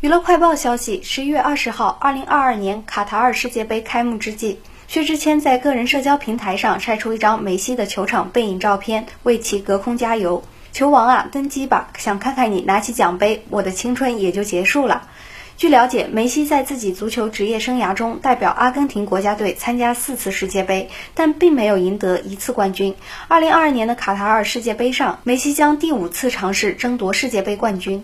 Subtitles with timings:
[0.00, 10.42] 娱乐快报消息十一月二十号二零二二年卡塔尔世界杯开幕之际薛之谦在个人社交平台上晒出一张梅西的球场背影照片为其隔空加油。
[10.72, 15.06] 球王啊登基吧想看看你拿起奖杯我的青春也就结束了。
[15.58, 22.94] 据了解梅西在自己足球职业生涯中代表阿根廷国家队参加四次世界杯但并没有赢得一次冠军。
[23.28, 28.02] 二零二二年的卡塔尔世界杯上梅西将第五次尝试争夺世界杯冠军。